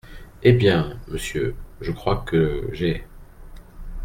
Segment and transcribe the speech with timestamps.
[0.41, 3.05] Eh bien, monsieur, je crois que j’ai…